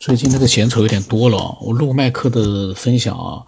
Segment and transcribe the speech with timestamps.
[0.00, 3.44] 最近那个闲扯有点多了，我录麦克的分享啊，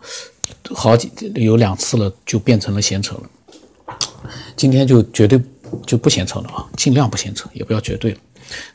[0.74, 3.22] 好几有两次了，就变成了闲扯了。
[4.54, 5.40] 今天就绝对
[5.86, 8.18] 就不闲扯了啊，尽量不闲扯，也不要绝对了。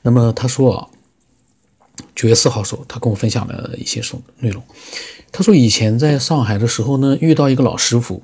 [0.01, 0.87] 那么他说啊，
[2.15, 4.63] 九月四号时候，他跟我分享了一些说内容。
[5.31, 8.23] 他说以前在上海的时候呢，遇到一个老师傅，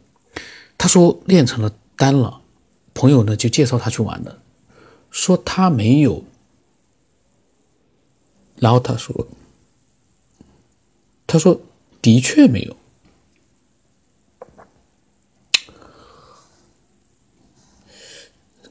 [0.79, 2.41] 他说练成了丹了，
[2.95, 4.39] 朋友呢就介绍他去玩的，
[5.11, 6.23] 说他没有，
[8.55, 9.27] 然后他说。
[11.25, 11.59] 他说
[12.01, 12.75] ：“的确没有，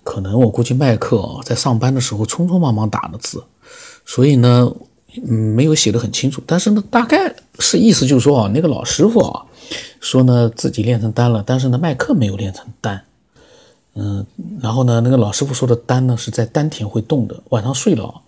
[0.05, 3.43] 可能我估计麦克啊在上班的时候匆匆忙忙打的字，
[4.05, 4.73] 所以呢，
[5.27, 6.43] 嗯，没有写的很清楚。
[6.47, 9.47] 但是呢，大概是意思就是说啊，那个老师傅啊
[10.01, 13.03] 说呢自己练成丹了，但是呢，麦克没有练成丹。
[13.95, 14.25] 嗯，
[14.61, 18.21] 然后呢，那个老师傅说的丹呢是在丹田会动的，晚上睡了啊，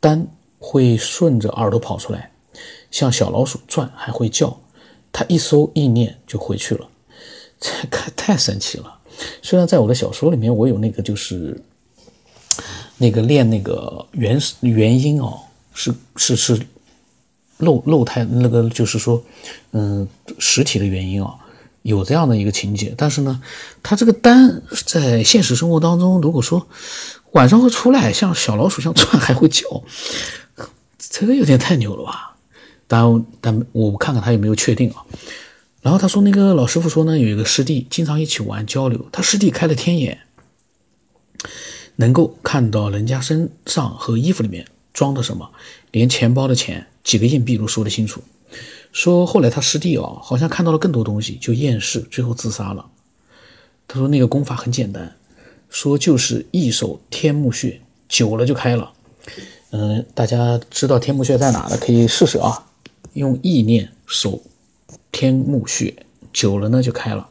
[0.00, 0.26] 丹
[0.58, 2.30] 会顺着耳朵跑出来。”
[2.90, 4.58] 像小老鼠转还会叫，
[5.12, 6.88] 他一搜意念就回去了，
[7.60, 8.98] 这太太神奇了。
[9.42, 11.60] 虽然在我的小说里面，我有那个就是
[12.98, 15.38] 那个练那个原原因哦，
[15.74, 16.60] 是是是
[17.58, 19.22] 漏漏胎那个就是说，
[19.72, 21.34] 嗯，实体的原因啊，
[21.82, 22.94] 有这样的一个情节。
[22.96, 23.42] 但是呢，
[23.82, 26.66] 他这个单在现实生活当中，如果说
[27.32, 29.62] 晚上会出来像小老鼠像转还会叫，
[30.98, 32.29] 这个有点太牛了吧？
[32.90, 35.06] 但但我看看他有没有确定啊？
[35.80, 40.18] 然后他说那个老师傅说呢，有一个师弟经常一起玩交流，他师弟开了天眼，
[41.94, 45.48] 能够看到人家身上和衣服里面装的什么，
[45.92, 48.20] 连钱包的钱几个硬币都说得清楚。
[48.90, 52.84] 说后来他师弟啊，好像看到了更多东西，就厌世，最后自杀了。
[53.86, 55.14] 他说那个功法很简单，
[55.68, 58.90] 说就是一手天目穴，久了就开了。
[59.70, 62.66] 嗯，大家知道天目穴在哪的，可以试试啊。
[63.14, 64.42] 用意念守
[65.10, 67.28] 天目穴，久了呢就开了。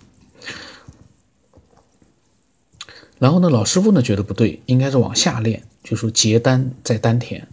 [3.17, 7.47] 然后呢，老师傅呢觉得不对，应该是往下练，就说结丹在丹田，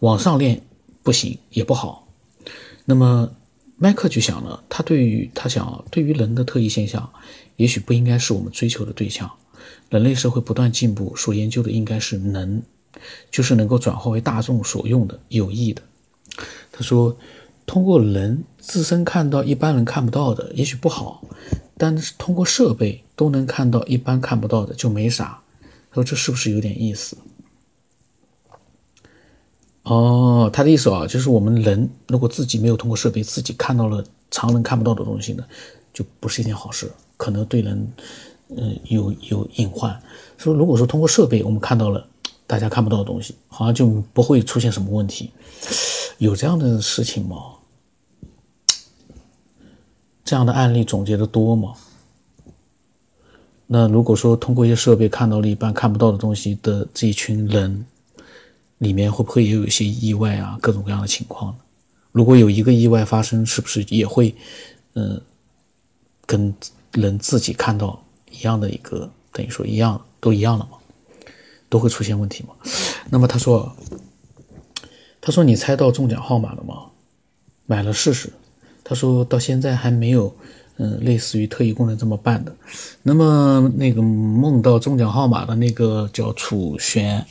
[0.00, 0.62] 往上练
[1.02, 2.08] 不行也不好。
[2.84, 3.30] 那么
[3.76, 7.12] 麦克就想了，他对于他想，对于人的特异现象，
[7.56, 9.30] 也许不应该是我们追求的对象。
[9.90, 12.62] 人类社会不断进步，所研究的应该是能，
[13.30, 15.82] 就是能够转化为大众所用的有益的。
[16.70, 17.16] 他说。
[17.66, 21.24] 通过人自身看到一般人看不到的，也许不好；
[21.78, 25.40] 但是通过设备都能看到一般看不到的，就没啥。
[25.92, 27.16] 说这是不是有点意思？
[29.84, 35.44] 哦，他的意思啊，就是我们人如果自己没有通过设备，自己看到了常人看不到的东西呢，
[35.92, 37.92] 就不是一件好事，可能对人，
[38.56, 40.00] 嗯，有有隐患。
[40.38, 42.06] 说如果说通过设备我们看到了
[42.46, 45.30] 大家看不到的东西，好像就不会出现什么问题。
[46.22, 47.36] 有这样的事情吗？
[50.24, 51.74] 这样的案例总结的多吗？
[53.66, 57.84] 那如果说通过一些设备看到了一般看不到的东西的这一群人，
[58.78, 60.56] 里面会不会也有一些意外啊？
[60.62, 61.52] 各种各样的情况？
[62.12, 64.32] 如果有一个意外发生，是不是也会，
[64.94, 65.20] 嗯，
[66.24, 66.54] 跟
[66.92, 68.00] 人自己看到
[68.30, 70.78] 一样的一个，等于说一样都一样了吗？
[71.68, 72.54] 都会出现问题吗？
[73.10, 73.74] 那么他说。
[75.22, 76.82] 他说：“你猜到中奖号码了吗？
[77.64, 78.30] 买了试试。”
[78.82, 80.34] 他说到现在还没有，
[80.78, 82.52] 嗯，类似于特异功能这么办的。
[83.04, 87.24] 那么那个梦到中奖号码的那个叫楚玄，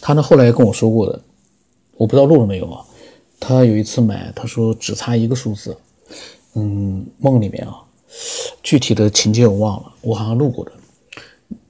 [0.00, 1.20] 他呢后来跟我说过的，
[1.98, 2.82] 我不知道录了没有啊？
[3.38, 5.76] 他有一次买，他说只差一个数字，
[6.54, 7.76] 嗯，梦里面啊，
[8.62, 10.72] 具体的情节我忘了，我好像录过的。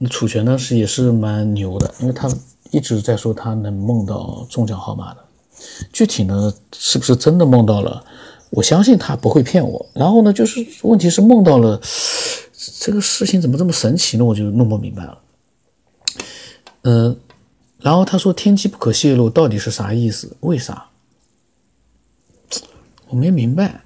[0.09, 2.33] 楚玄呢是也是蛮牛的，因为他
[2.71, 5.26] 一直在说他能梦到中奖号码的。
[5.91, 8.03] 具体呢，是不是真的梦到了？
[8.49, 9.85] 我相信他不会骗我。
[9.93, 11.81] 然后呢，就是问题是梦到了
[12.79, 14.23] 这个事情怎么这么神奇呢？
[14.23, 15.19] 我就弄不明白了。
[16.83, 17.17] 嗯，
[17.79, 20.37] 然后他说“天机不可泄露”到底是啥意思？
[20.39, 20.85] 为啥？
[23.09, 23.81] 我没明白。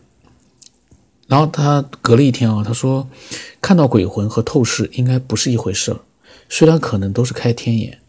[1.27, 3.09] 然后他隔了一天啊，他说
[3.61, 5.99] 看到鬼魂和透视应该不是一回事儿。
[6.49, 7.99] 虽然可能都是开天眼，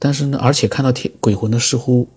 [0.00, 2.08] 但是呢，而且看到天鬼魂的似乎。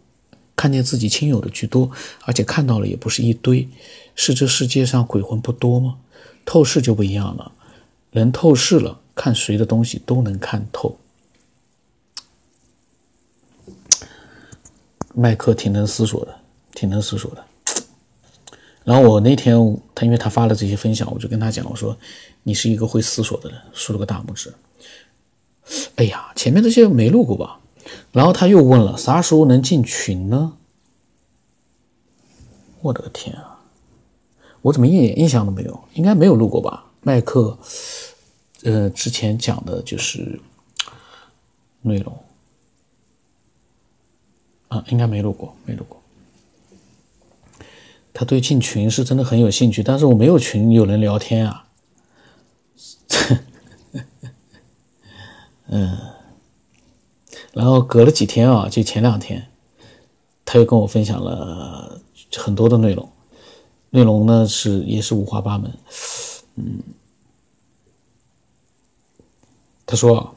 [0.55, 1.91] 看见自己亲友的居多，
[2.23, 3.67] 而且看到了也不是一堆，
[4.15, 5.97] 是这世界上鬼魂不多吗？
[6.45, 7.51] 透视就不一样了，
[8.11, 10.97] 人透视了，看谁的东西都能看透。
[15.13, 16.35] 麦克挺能思索的，
[16.73, 17.45] 挺能思索的。
[18.83, 19.57] 然后我那天
[19.95, 21.97] 他因为他发了这些分享，我就跟他讲，我说
[22.43, 24.53] 你是一个会思索的人，竖了个大拇指。
[25.95, 27.59] 哎呀，前面这些没录过吧？
[28.15, 30.53] 然后他又问了：“啥时候能进群呢？”
[32.79, 33.59] 我的天啊！
[34.61, 35.83] 我怎么一点印象都没有？
[35.95, 36.85] 应该没有录过吧？
[37.01, 37.59] 麦克，
[38.63, 40.39] 呃，之前讲的就是
[41.81, 42.17] 内容
[44.69, 46.01] 啊，应该没录过，没录过。
[48.13, 51.67] 他对进群是真的很有兴趣，但是我没有群有人聊天啊。
[55.67, 55.97] 嗯，
[57.55, 59.47] 然后隔了几天啊，就前两天，
[60.43, 62.01] 他又跟我分享了
[62.35, 63.09] 很多的内容，
[63.91, 65.71] 内容呢是也是五花八门。
[66.55, 66.79] 嗯，
[69.85, 70.35] 他说，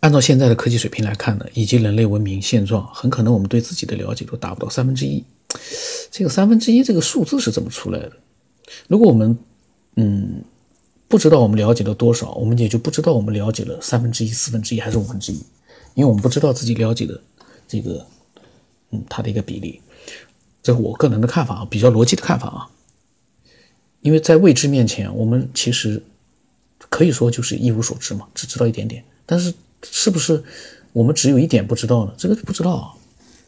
[0.00, 5.24] 按照现在的科技水平来看呢，以及人类文明现状，很可能我们对自己的了解都达不到三分之一。
[6.10, 8.12] 这个三分之一这个数字是怎么出来的？
[8.88, 9.38] 如果我们
[9.94, 10.42] 嗯
[11.10, 15.38] 不知道我们了解了多少，我们也就不知道我们了解了三分之一、四分之一还是五分之一，
[15.94, 17.20] 因为我们不知道自己了解的
[17.66, 18.06] 这个
[18.92, 19.80] 嗯它的一个比例。
[20.62, 22.70] 这是我个人的看法啊，比较逻辑的看法啊。
[24.02, 26.00] 因为在未知面前，我们其实
[26.88, 29.02] 可以说就是一无所知嘛，只知道一点点。
[29.26, 29.52] 但是
[29.82, 30.40] 是不是
[30.92, 32.14] 我们只有一点不知道呢？
[32.16, 32.94] 这个不知道啊。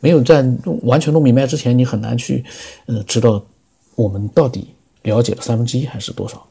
[0.00, 0.44] 没有在
[0.82, 2.44] 完全弄明白之前，你很难去，
[2.86, 3.40] 呃，知道
[3.94, 4.66] 我们到底
[5.02, 6.44] 了解了三分之一还是多少。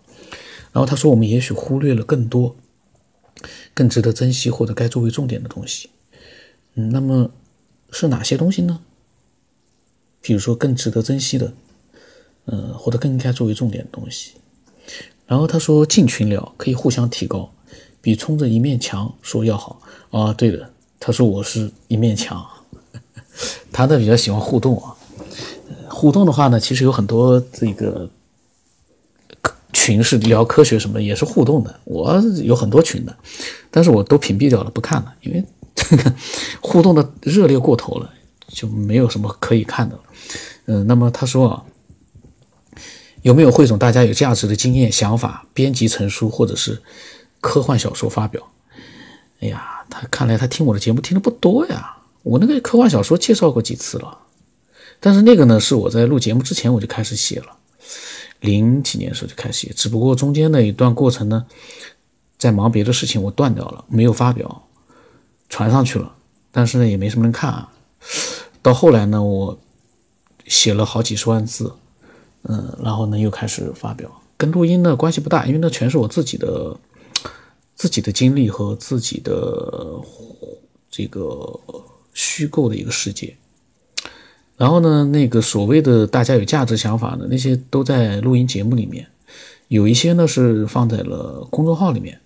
[0.74, 2.56] 然后他说，我们也许忽略了更多、
[3.74, 5.90] 更值得珍惜或者该作为重点的东西。
[6.76, 7.30] 嗯，那么
[7.92, 8.80] 是哪些东西呢？
[10.22, 11.52] 比如说更值得珍惜的，
[12.46, 14.34] 呃，或者更应该作为重点的东西。
[15.28, 17.52] 然后他说，进群聊可以互相提高，
[18.02, 19.82] 比冲着一面墙说要好
[20.12, 20.32] 啊。
[20.32, 22.46] 对的，他说我是一面墙。
[23.74, 24.96] 他呢比较喜欢互动啊，
[25.90, 28.10] 互动的话呢，其实有很多这个
[29.82, 31.80] 群是聊科学什么也是互动的。
[31.86, 33.18] 我有很多群的，
[33.72, 35.44] 但是我都屏蔽掉了，不看了，因为
[35.74, 36.14] 这 个
[36.62, 38.08] 互动的热烈过头了，
[38.48, 40.02] 就没有什么可以看的了。
[40.68, 41.64] 嗯，那么他说啊，
[43.24, 46.80] 有没有汇总大家有价值的经验、想法，编辑成书或者是
[47.40, 48.48] 科幻小说发表？
[49.40, 51.98] 哎呀，他看来他听我的节目听的不多呀。
[52.22, 54.16] 我那个科幻小说介绍过几次了，
[55.00, 57.48] 但是那个呢是我在录节目之前我就开始写了，
[58.42, 61.46] 零几年时候就开始写，只不过中间的一段过程呢，
[62.38, 64.68] 在忙别的事情我断掉了，没有发表，
[65.50, 66.14] 传上去了，
[66.52, 67.72] 但是呢也没什么人看啊。
[68.62, 69.58] 到后来呢，我
[70.46, 71.74] 写了好几十万字，
[72.44, 76.78] 嗯，然后呢又开始发表，跟录音呢关系不大，因为那全是我自己的
[77.76, 80.00] 自己的经历和自己的
[80.92, 81.60] 这个。
[82.14, 83.34] 虚构的一个世界，
[84.62, 89.08] 然后呢，那个所谓的大家有价值想法的那些都在录音节目里面，
[89.70, 92.20] 有一些呢是放在了公众号里面。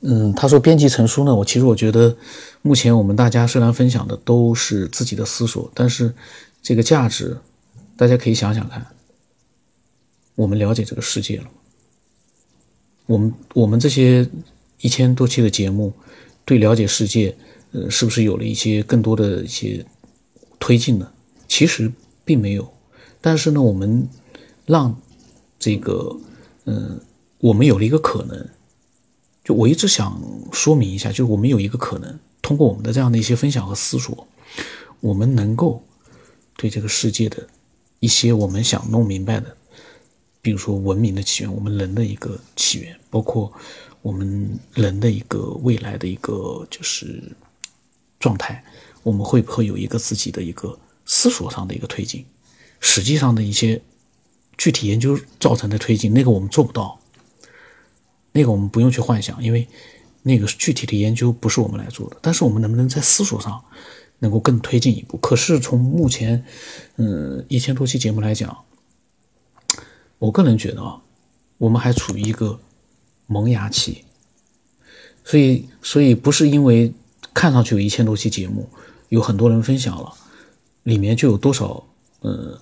[0.00, 2.16] 嗯，他说编辑成书呢，我其实我觉得，
[2.62, 6.14] 目前我们大家虽然分享的都是自己的思索，但是
[6.62, 7.36] 这个价值，
[7.94, 8.86] 大家可以想想看，
[10.34, 11.50] 我们了解这个世界了吗？
[13.04, 14.26] 我们我们这些
[14.80, 15.92] 一千多期的节目，
[16.46, 17.36] 对了解世界。
[17.72, 19.84] 呃，是不是有了一些更多的一些
[20.60, 21.10] 推进呢？
[21.48, 21.90] 其实
[22.24, 22.72] 并没有，
[23.20, 24.08] 但是呢，我们
[24.66, 24.96] 让
[25.58, 26.16] 这个，
[26.66, 27.00] 嗯，
[27.38, 28.48] 我们有了一个可能，
[29.42, 30.22] 就我一直想
[30.52, 34.28] 说明一下，就是我们有一个可能，通过我们的这样的一些分享和思索，
[35.00, 35.82] 我们能够
[36.56, 37.48] 对这个世界的
[37.98, 39.56] 一些我们想弄明白的，
[40.40, 43.52] 比如说文明的起源，我们人的一个起源，包括
[44.02, 47.20] 我们人的一个未来的一个就是。
[48.20, 48.62] 状态，
[49.02, 52.24] 我们会不会有一个自己的一个思索上的一个推进？
[52.80, 53.80] 实际上的一些
[54.56, 57.00] 具体研究造成的推进，那个我们做不到，
[58.32, 59.66] 那个我们不用去幻想，因为
[60.22, 62.16] 那个具体的研究不是我们来做的。
[62.20, 63.62] 但是我们能不能在思索上
[64.18, 65.16] 能够更推进一步？
[65.18, 66.44] 可是从目前，
[66.96, 68.64] 嗯，一千多期节目来讲，
[70.18, 71.00] 我个人觉得啊，
[71.58, 72.60] 我们还处于一个
[73.26, 74.04] 萌芽期，
[75.24, 76.92] 所以，所以不是因为。
[77.32, 78.68] 看上去有一千多期节目，
[79.10, 80.14] 有很多人分享了，
[80.84, 81.84] 里面就有多少，
[82.20, 82.60] 呃，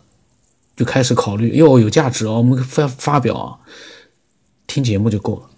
[0.74, 3.60] 就开始考虑哟有价值啊，我们发发表啊，
[4.66, 5.50] 听节目就够了。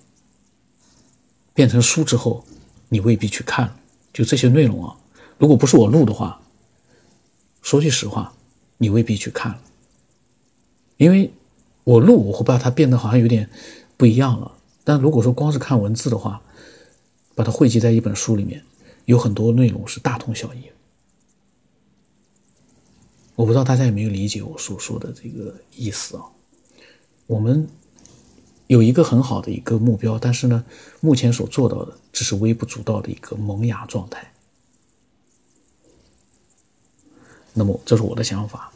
[1.55, 2.45] 变成书之后，
[2.89, 3.77] 你未必去看，
[4.13, 4.97] 就这些内容啊，
[5.39, 6.41] 如果不是我录的话，
[7.63, 8.33] 说句实话，
[8.79, 9.61] 你未必去看了，
[10.97, 11.33] 因为
[11.85, 13.49] 我录我会把它变得好像有点
[13.97, 14.53] 不一样了。
[14.83, 16.43] 但如果说光是看文字的话，
[17.37, 18.65] 把它汇集在一本书里面。
[19.07, 20.63] 有很多内容是大同小异，
[23.41, 26.25] 我不知道大家有没有理解我所说的这个意思啊？
[27.27, 27.67] 我们
[28.67, 30.63] 有一个很好的一个目标，但是呢，
[31.01, 34.31] 目前所做到的只是微不足道的一个萌芽状态。
[37.55, 38.71] 那么这是我的想法。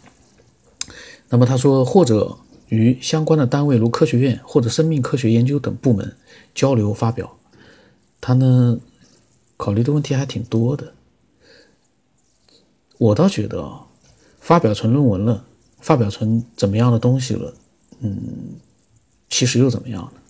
[1.28, 6.16] 那么他说，或者与相关的单位如科学院或者生命科学研究等部门
[6.54, 7.36] 交流发表。
[8.18, 8.80] 他呢，
[9.58, 10.94] 考虑的问题还挺多的。
[12.96, 13.88] 我倒觉得啊，
[14.44, 15.42] 发表成论文了，
[15.80, 17.54] 发表成怎么样的东西了，
[18.00, 18.20] 嗯，
[19.30, 20.20] 其实又怎么样呢？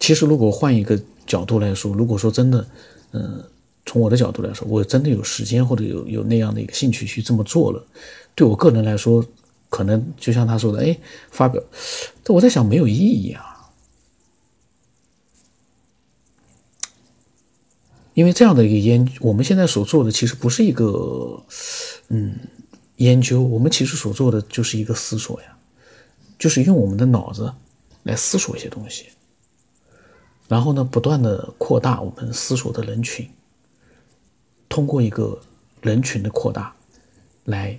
[0.00, 2.66] 其实，如果换一个角度来说，如果说真的，
[3.12, 3.44] 嗯，
[3.84, 7.80] 从我的角度来说，我真的有时间或者有有那样的一个兴趣去这么做了，
[8.34, 9.24] 对我个人来说，
[9.70, 10.98] 可能就像他说的，哎，
[11.30, 11.62] 发表，
[12.24, 13.55] 这我在想没有意义啊，
[18.16, 21.44] 因为这样的一个研，我们现在所做的其实不是一个，
[22.08, 22.34] 嗯，
[22.96, 25.54] 研究，我们其实所做的就是一个思索呀，
[26.38, 27.52] 就是用我们的脑子
[28.04, 29.08] 来思索一些东西。
[30.48, 33.28] 然后呢，不断的扩大我们思索的人群，
[34.66, 35.38] 通过一个
[35.82, 36.74] 人群的扩大，
[37.44, 37.78] 来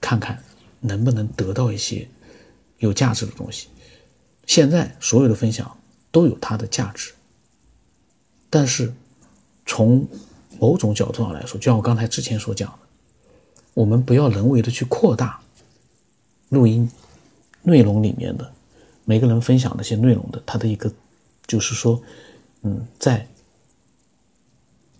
[0.00, 0.42] 看看
[0.80, 2.08] 能不能得到一些
[2.78, 3.68] 有价值的东西。
[4.44, 5.78] 现在所有的分享
[6.10, 7.12] 都有它的价值，
[8.50, 8.92] 但是
[9.66, 10.06] 从
[10.58, 12.78] 某种角度上来说，就像我刚才之前所讲的，
[13.74, 15.40] 我们不要人为的去扩大
[16.48, 16.90] 录音
[17.62, 18.52] 内容里面的
[19.04, 20.92] 每个人分享那些内容的它的一个。
[21.46, 22.02] 就是说，
[22.62, 23.28] 嗯，在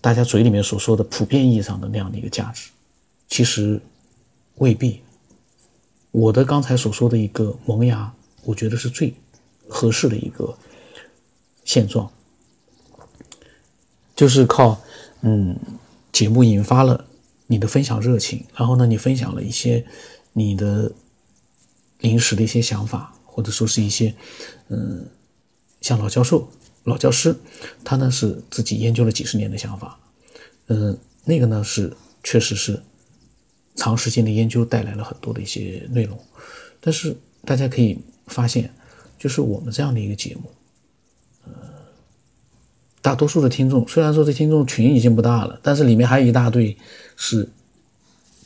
[0.03, 2.69] 大家嘴里面所说的普遍意义上的那样的一个价值，
[3.31, 3.81] 其实
[4.57, 5.01] 未必。
[6.11, 9.15] 我的刚才所说的一个萌芽，我觉得是最
[9.71, 10.55] 合适的一个
[11.65, 12.13] 现状，
[14.15, 14.81] 就是靠
[15.23, 15.59] 嗯
[16.13, 17.05] 节目引发了
[17.47, 19.85] 你的分享热情，然后呢，你分享了一些
[20.33, 20.93] 你的
[22.01, 24.15] 临时的一些想法，或者说是一些
[24.69, 25.07] 嗯。
[25.81, 26.49] 像老教授、
[26.85, 27.37] 老教师，
[27.85, 30.01] 他呢是自己研究了几十年的想法，
[30.69, 32.83] 嗯，那个呢是确实是
[33.77, 36.19] 长时间的研究带来了很多的一些内容，
[36.81, 38.73] 但是大家可以发现，
[39.19, 40.51] 就是我们这样的一个节目，
[43.05, 46.75] 大多数的听众虽然说这听众群已经不大了，但是里面还有一大堆
[47.17, 47.47] 是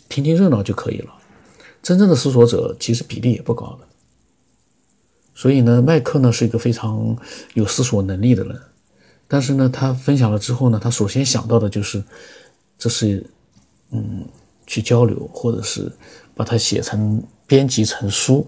[0.09, 1.15] 听听热闹就可以了，
[1.81, 3.87] 真正的思索者其实比例也不高的。
[5.33, 7.17] 所以呢，麦克呢是一个非常
[7.55, 8.61] 有思索能力的人，
[9.29, 12.03] 但是呢，他分享了之后呢，他首先想到的就是，
[12.77, 13.25] 这是，
[13.93, 14.27] 嗯，
[14.67, 15.89] 去交流，或者是
[16.35, 18.45] 把它写成编辑成书，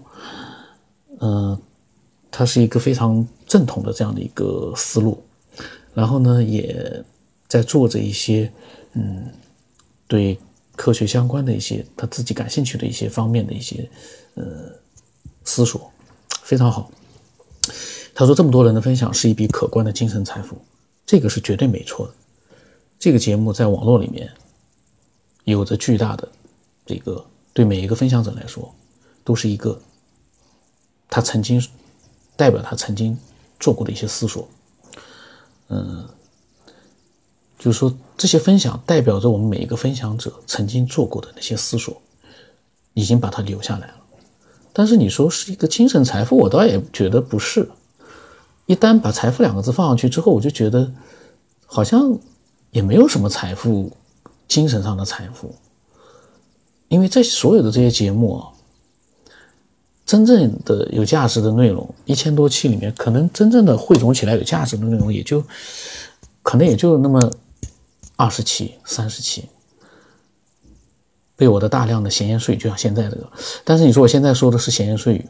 [1.21, 1.57] 嗯，
[2.29, 5.23] 他是一个非常正统的这样的一个思路，
[5.93, 7.03] 然后呢，也
[7.47, 8.51] 在做着一些，
[8.93, 9.29] 嗯，
[10.07, 10.39] 对
[10.75, 13.89] 科学相关的一些他自己感兴趣的一些方面的一些，
[14.35, 14.71] 呃，
[15.43, 15.91] 思索。
[16.43, 16.91] 非常好，
[18.13, 20.57] 他说这么多人的分享是一笔可观的精神财富，
[21.05, 22.13] 这个是绝对没错的。
[22.99, 24.29] 这个节目在网络里面
[25.45, 26.27] 有着巨大的
[26.85, 28.73] 这个，对每一个分享者来说
[29.23, 29.81] 都是一个
[31.09, 31.61] 他曾经
[32.35, 33.17] 代表他曾经
[33.59, 34.47] 做过的一些思索。
[35.71, 36.05] 嗯，
[37.57, 42.01] 就是说这些分享代表着我们每一个分享者曾经做过的那些思索，
[42.93, 43.95] 已经把它留下来了。
[44.73, 47.69] 但是你说是一个精神财富，我倒也觉得不是。
[48.67, 50.91] 一旦把“财富”两个字放上去之后，我就觉得
[51.65, 52.17] 好像
[52.71, 53.91] 也没有什么财富，
[54.47, 55.55] 精神上的财富。
[56.87, 58.47] 因为这所有的这些节目啊，
[60.11, 65.41] 真正的有价值的内容，一千多期里面，可能真正的汇总起来有价值的内容，也就
[66.43, 67.31] 可能也就那么
[68.17, 69.45] 二十期、三十期。
[71.37, 73.31] 被我的大量的闲言碎语，就像现在这个，
[73.63, 75.25] 但是你说我现在说的是闲言碎语，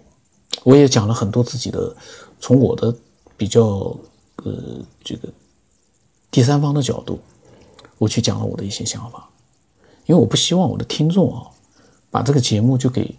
[0.63, 1.95] 我也讲了很多自己的，
[2.39, 2.91] 从我的
[3.37, 3.95] 比较
[4.37, 5.29] 呃这个
[6.31, 7.19] 第三方的角度，
[7.99, 9.29] 我去讲了我的一些想法，
[10.07, 11.45] 因为我不希望我的听众啊，
[12.09, 13.13] 把这个节目就给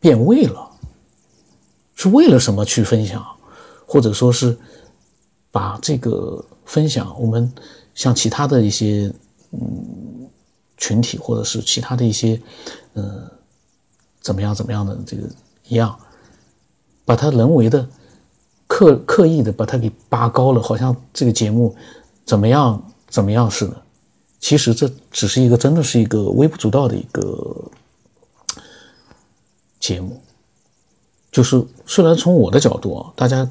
[0.00, 0.70] 变味了，
[1.94, 3.24] 是为了什么去分享，
[3.86, 4.56] 或者说是
[5.50, 7.52] 把这个分享，我们
[7.94, 9.12] 像其他的一些
[9.52, 10.28] 嗯。
[10.80, 12.40] 群体或者是其他的一些，
[12.94, 13.28] 嗯，
[14.20, 15.24] 怎么样怎么样的这个
[15.66, 15.98] 一样，
[17.04, 17.84] 把它人为的
[18.68, 21.74] 刻刻意的把它给拔高了，好像这个节目
[22.24, 23.82] 怎么样怎么样似的。
[24.38, 27.68] 其实这只是一个真的是一个微不足道的一个
[29.80, 30.20] 节目，
[31.30, 33.48] 就是虽然从我的角度啊，大家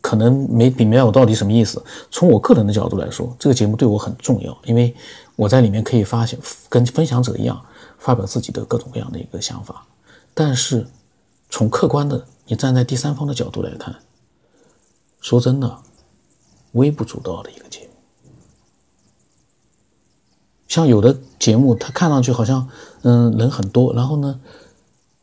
[0.00, 1.82] 可能没明白我到底什么意思。
[2.10, 4.94] 从我个人的角度来说，这个节目对我很重要，因为。
[5.38, 6.36] 我在里面可以发现，
[6.68, 7.64] 跟分享者一样
[7.96, 9.86] 发表自己的各种各样的一个想法，
[10.34, 10.84] 但是
[11.48, 13.94] 从客观的，你站在第三方的角度来看，
[15.20, 15.78] 说真的，
[16.72, 17.86] 微不足道的一个节目。
[20.66, 22.68] 像有的节目，它看上去好像
[23.02, 24.40] 嗯人很多，然后呢，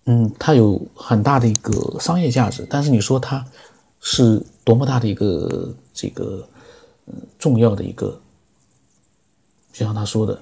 [0.06, 3.46] 嗯，它有很大的一个商业价值，但是你说它
[4.02, 6.48] 是多么大的一个这个
[7.08, 8.20] 嗯重要的一个，
[9.74, 10.40] 就像他说的，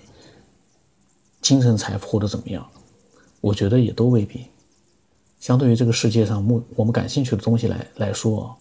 [1.41, 2.69] 精神财富或者怎么样，
[3.39, 4.47] 我觉得也都未必。
[5.39, 8.55] 相对于这个世界上目我们感兴趣的东西来来说，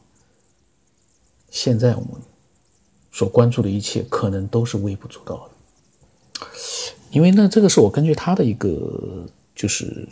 [1.50, 2.10] 现在我们
[3.12, 6.46] 所关注的一切可能都是微不足道的。
[7.10, 10.08] 因为呢，这个是我根据他的一个就是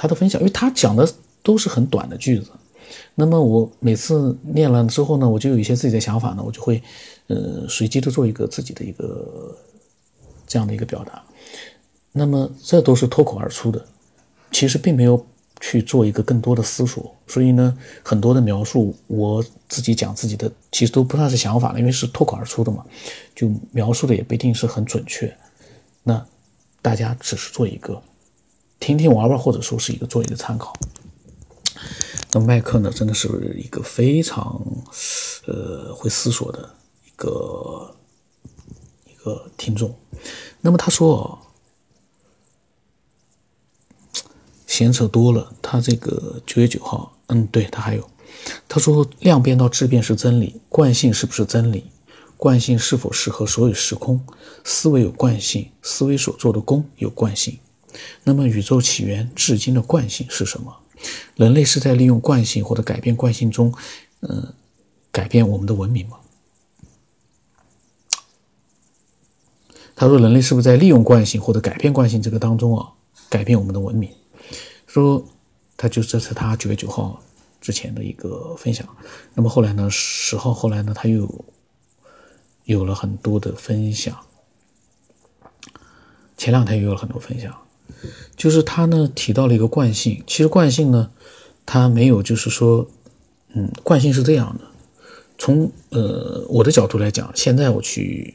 [0.00, 1.06] 他的分享，因为他讲的
[1.42, 2.50] 都是很短的句子。
[3.14, 6.82] 那么我每次念了之后呢，我就有一些自己的想法呢，我就会
[7.26, 9.54] 呃随机的做一个自己的一个
[10.46, 11.22] 这样的一个表达。
[12.12, 13.84] 那么这都是脱口而出的，
[14.50, 15.26] 其实并没有。
[15.62, 22.82] 去做一个更多的思索，所以呢，很多的描述我自己讲自己的，其实都不算是想法了，因为是脱口而出的嘛，
[23.34, 25.30] 就描述的也不一定是很准确。
[26.02, 26.26] 那
[26.80, 28.00] 大家只是做一个
[28.80, 30.72] 听听玩玩，或者说是一个做一个参考。
[32.32, 34.60] 那麦克呢，真的是一个非常
[35.46, 36.74] 呃会思索的
[37.06, 37.94] 一个
[39.06, 39.94] 一个听众。
[40.60, 41.38] 那么他说。
[44.66, 48.08] 闲扯多了，他这个九月九号，嗯，对他还有，
[48.68, 51.90] 他说量变到质变是真理，惯性是不是真理？
[52.36, 54.24] 惯性是否适合所有时空？
[54.62, 57.58] 思维有惯性，思维所做的功有惯性。
[58.24, 60.76] 那么宇宙起源至今的惯性是什么？
[61.36, 63.72] 人类是在利用惯性或者改变惯性中，
[64.20, 64.52] 嗯，
[65.10, 66.18] 改变我们的文明吗？
[69.96, 72.92] 他说人类是不是在利用惯性或者改变惯性这个当中啊，
[73.28, 74.10] 改变我们的文明？
[74.86, 75.26] 说，
[75.76, 77.22] 他就这是他九月九号
[77.60, 78.86] 之前的一个分享。
[79.34, 81.44] 那么后来呢，十号后来呢，他又
[82.64, 84.18] 有了很多的分享。
[86.36, 87.54] 前两天又有了很多分享，
[88.36, 90.22] 就是他呢提到了一个惯性。
[90.26, 91.10] 其实惯性呢，
[91.66, 92.88] 它没有就是说，
[93.54, 94.64] 嗯，惯性是这样的。
[95.38, 98.34] 从呃我的角度来讲，现在我去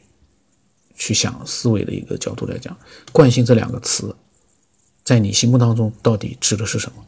[0.96, 2.76] 去想思维的一个角度来讲，
[3.12, 4.14] 惯性这两个词。
[5.04, 7.04] 在你心目当中到底指的是什么？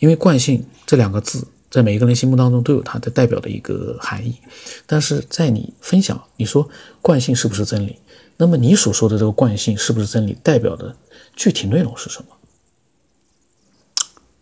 [0.00, 4.36] 因为惯性这两个字在每一个人心目当中都有它的代表的一个含义，
[4.84, 6.68] 但是在你分享你说
[7.00, 7.96] 惯性是不是真理？
[8.36, 10.36] 那么你所说的这个惯性是不是真理？
[10.42, 10.96] 代表的
[11.36, 12.26] 具体内容是什么？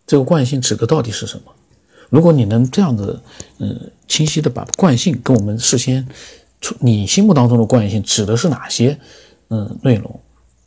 [0.05, 1.51] 这个惯性指的到底是什么？
[2.09, 3.19] 如果你能这样子
[3.59, 6.07] 嗯清晰的把惯性跟我们事先
[6.79, 8.97] 你心目当中的惯性指的是哪些
[9.49, 10.19] 嗯内容？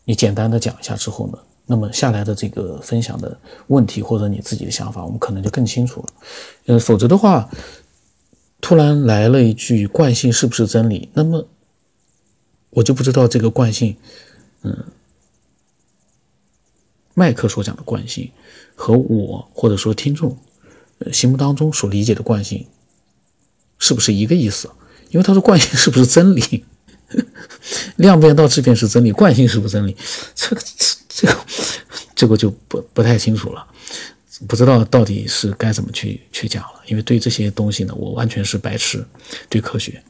[0.04, 1.38] 你简单的讲一下之后呢？
[1.68, 3.36] 那么下来的这个分享的
[3.66, 6.06] 问题或者你自己的想法，我们可能就更清楚了。
[6.66, 7.48] 呃，否则的话，
[8.60, 11.44] 突然来了一句“惯性是不是真理”，那么
[12.70, 13.96] 我就不知道这个惯性，
[14.62, 14.84] 嗯，
[17.18, 18.30] 麦克所讲的惯性
[18.74, 20.36] 和我或者说听众
[21.10, 22.66] 心目当中所理解的惯性
[23.78, 24.70] 是不是一个意思？
[25.08, 26.64] 因为他说惯性是不是真理？
[27.96, 29.96] 量变到质变是真理，惯性是不是真理？
[30.34, 30.62] 这个
[31.08, 31.36] 这个
[32.14, 33.66] 这个就不不太清楚了，
[34.46, 36.82] 不知道到底是该怎么去去讲了。
[36.86, 39.02] 因为对这些东西呢，我完全是白痴。
[39.48, 40.02] 对科学，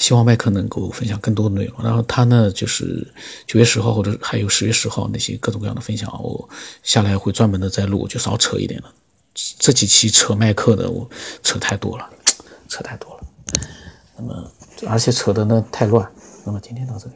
[0.00, 1.84] 希望麦克能够分享更多的内容。
[1.84, 3.06] 然后他呢，就是
[3.46, 6.48] 九月十号或者还有十月十号那些各种各样的分享，我
[6.82, 8.92] 下来会专门的再录，就少扯一点了。
[9.58, 11.08] 这几期扯麦克的，我
[11.42, 12.10] 扯太多了，
[12.68, 13.20] 扯太多了。
[14.16, 14.50] 那么。
[14.88, 16.10] 而且扯的呢太乱，
[16.42, 17.12] 那么今天到这里。